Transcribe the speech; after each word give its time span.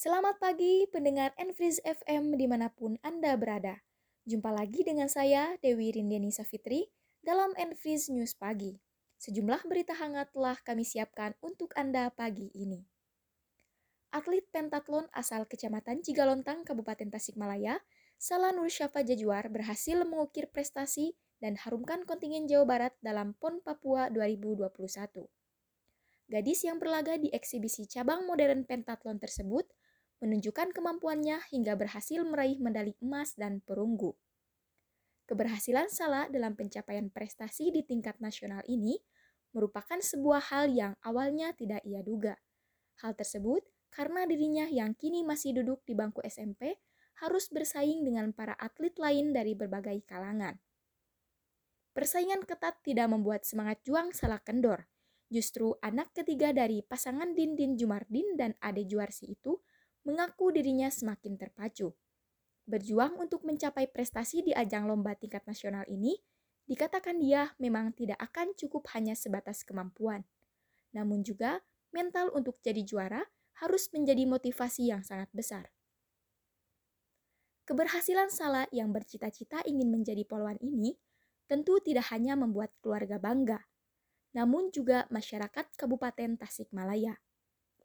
Selamat 0.00 0.40
pagi 0.40 0.88
pendengar 0.88 1.36
Enfriz 1.36 1.76
FM 1.84 2.32
di 2.40 2.48
mana 2.48 2.72
pun 2.72 2.96
Anda 3.04 3.36
berada. 3.36 3.84
Jumpa 4.24 4.48
lagi 4.48 4.80
dengan 4.80 5.12
saya, 5.12 5.60
Dewi 5.60 5.92
Rindiani 5.92 6.32
Safitri, 6.32 6.88
dalam 7.20 7.52
Enfriz 7.60 8.08
News 8.08 8.32
Pagi. 8.32 8.80
Sejumlah 9.20 9.60
berita 9.68 9.92
hangat 9.92 10.32
telah 10.32 10.56
kami 10.64 10.88
siapkan 10.88 11.36
untuk 11.44 11.76
Anda 11.76 12.08
pagi 12.16 12.48
ini. 12.56 12.80
Atlet 14.08 14.48
pentatlon 14.48 15.04
asal 15.12 15.44
Kecamatan 15.44 16.00
Cigalontang, 16.00 16.64
Kabupaten 16.64 17.12
Tasikmalaya, 17.12 17.84
Salah 18.16 18.56
Nur 18.56 18.72
Syafa 18.72 19.04
Jajuar 19.04 19.52
berhasil 19.52 20.00
mengukir 20.08 20.48
prestasi 20.48 21.12
dan 21.44 21.60
harumkan 21.60 22.08
kontingen 22.08 22.48
Jawa 22.48 22.64
Barat 22.64 22.96
dalam 23.04 23.36
PON 23.36 23.60
Papua 23.60 24.08
2021. 24.08 25.28
Gadis 26.30 26.62
yang 26.64 26.80
berlaga 26.80 27.20
di 27.20 27.28
eksibisi 27.34 27.84
cabang 27.84 28.24
modern 28.24 28.64
pentatlon 28.64 29.20
tersebut 29.20 29.68
menunjukkan 30.20 30.76
kemampuannya 30.76 31.40
hingga 31.48 31.74
berhasil 31.76 32.20
meraih 32.24 32.60
medali 32.60 32.92
emas 33.00 33.34
dan 33.34 33.64
perunggu. 33.64 34.12
Keberhasilan 35.24 35.88
Salah 35.88 36.28
dalam 36.28 36.54
pencapaian 36.54 37.08
prestasi 37.08 37.72
di 37.72 37.80
tingkat 37.86 38.18
nasional 38.20 38.60
ini 38.68 39.00
merupakan 39.56 39.98
sebuah 39.98 40.52
hal 40.52 40.70
yang 40.70 40.92
awalnya 41.02 41.56
tidak 41.56 41.82
ia 41.86 42.04
duga. 42.04 42.38
Hal 43.02 43.16
tersebut 43.16 43.64
karena 43.90 44.26
dirinya 44.26 44.66
yang 44.70 44.94
kini 44.94 45.26
masih 45.26 45.56
duduk 45.62 45.82
di 45.86 45.94
bangku 45.98 46.22
SMP 46.22 46.78
harus 47.20 47.50
bersaing 47.50 48.06
dengan 48.06 48.32
para 48.32 48.54
atlet 48.56 48.94
lain 48.96 49.34
dari 49.34 49.52
berbagai 49.52 50.02
kalangan. 50.08 50.56
Persaingan 51.90 52.46
ketat 52.46 52.80
tidak 52.86 53.10
membuat 53.10 53.42
semangat 53.42 53.82
juang 53.82 54.14
salah 54.14 54.38
kendor. 54.40 54.86
Justru 55.30 55.78
anak 55.78 56.10
ketiga 56.14 56.50
dari 56.50 56.82
pasangan 56.82 57.34
Dindin 57.34 57.78
Jumardin 57.78 58.34
dan 58.34 58.54
Ade 58.58 58.86
Juarsi 58.86 59.34
itu 59.34 59.58
mengaku 60.04 60.54
dirinya 60.54 60.88
semakin 60.88 61.36
terpacu. 61.36 61.92
Berjuang 62.64 63.18
untuk 63.18 63.42
mencapai 63.42 63.90
prestasi 63.90 64.46
di 64.46 64.52
ajang 64.54 64.86
lomba 64.86 65.18
tingkat 65.18 65.42
nasional 65.44 65.82
ini, 65.90 66.16
dikatakan 66.70 67.18
dia 67.18 67.50
memang 67.58 67.90
tidak 67.96 68.20
akan 68.22 68.54
cukup 68.54 68.86
hanya 68.94 69.18
sebatas 69.18 69.66
kemampuan. 69.66 70.22
Namun 70.94 71.26
juga 71.26 71.62
mental 71.90 72.30
untuk 72.30 72.62
jadi 72.62 72.86
juara 72.86 73.26
harus 73.58 73.90
menjadi 73.90 74.24
motivasi 74.24 74.88
yang 74.88 75.02
sangat 75.02 75.28
besar. 75.34 75.68
Keberhasilan 77.66 78.30
Sala 78.34 78.66
yang 78.74 78.90
bercita-cita 78.90 79.62
ingin 79.62 79.94
menjadi 79.94 80.26
polwan 80.26 80.58
ini 80.58 80.98
tentu 81.46 81.78
tidak 81.82 82.10
hanya 82.10 82.34
membuat 82.34 82.74
keluarga 82.82 83.18
bangga, 83.18 83.62
namun 84.34 84.70
juga 84.70 85.06
masyarakat 85.10 85.74
Kabupaten 85.74 86.38
Tasikmalaya. 86.38 87.18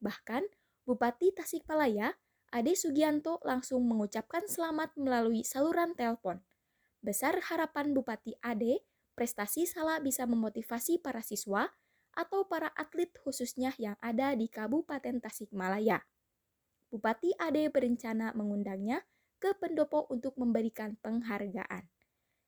Bahkan, 0.02 0.45
Bupati 0.86 1.33
Tasikmalaya, 1.33 2.14
Ade 2.53 2.78
Sugianto 2.78 3.41
langsung 3.41 3.81
mengucapkan 3.89 4.45
selamat 4.45 4.94
melalui 5.02 5.41
saluran 5.41 5.97
telepon. 5.97 6.45
Besar 7.02 7.41
harapan 7.41 7.89
Bupati 7.97 8.38
Ade, 8.38 8.86
prestasi 9.17 9.66
Sala 9.66 9.97
bisa 9.97 10.30
memotivasi 10.30 11.02
para 11.02 11.25
siswa 11.25 11.73
atau 12.13 12.45
para 12.45 12.69
atlet 12.78 13.09
khususnya 13.17 13.73
yang 13.81 13.97
ada 13.97 14.38
di 14.38 14.45
Kabupaten 14.45 15.25
Tasikmalaya. 15.25 16.06
Bupati 16.94 17.33
Ade 17.41 17.66
berencana 17.73 18.38
mengundangnya 18.38 19.02
ke 19.41 19.58
pendopo 19.58 20.06
untuk 20.13 20.38
memberikan 20.38 21.02
penghargaan. 21.02 21.89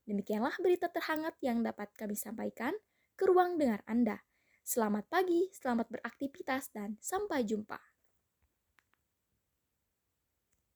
Demikianlah 0.06 0.54
berita 0.62 0.94
terhangat 0.94 1.34
yang 1.42 1.66
dapat 1.66 1.90
kami 1.98 2.14
sampaikan 2.14 2.78
ke 3.18 3.26
ruang 3.26 3.58
dengar 3.58 3.82
Anda. 3.90 4.22
Selamat 4.62 5.10
pagi, 5.10 5.50
selamat 5.58 5.90
beraktivitas, 5.90 6.70
dan 6.70 7.02
sampai 7.02 7.42
jumpa. 7.42 7.97